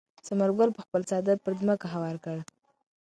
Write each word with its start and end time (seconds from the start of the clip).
ثمر 0.27 0.49
ګل 0.57 0.69
خپل 0.85 1.01
څادر 1.09 1.37
پر 1.43 1.53
ځمکه 1.59 1.87
هوار 1.93 2.15
کړ. 2.25 2.37